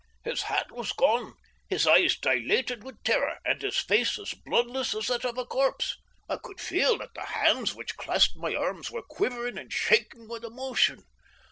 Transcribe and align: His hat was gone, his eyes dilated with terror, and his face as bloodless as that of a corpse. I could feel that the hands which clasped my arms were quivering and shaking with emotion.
His 0.23 0.41
hat 0.41 0.71
was 0.71 0.93
gone, 0.93 1.35
his 1.69 1.85
eyes 1.85 2.17
dilated 2.17 2.83
with 2.83 3.03
terror, 3.03 3.37
and 3.45 3.61
his 3.61 3.77
face 3.77 4.17
as 4.17 4.33
bloodless 4.33 4.95
as 4.95 5.05
that 5.05 5.23
of 5.23 5.37
a 5.37 5.45
corpse. 5.45 5.95
I 6.27 6.37
could 6.37 6.59
feel 6.59 6.97
that 6.97 7.13
the 7.13 7.25
hands 7.27 7.75
which 7.75 7.97
clasped 7.97 8.35
my 8.37 8.55
arms 8.55 8.89
were 8.89 9.03
quivering 9.03 9.59
and 9.59 9.71
shaking 9.71 10.27
with 10.27 10.43
emotion. 10.43 11.03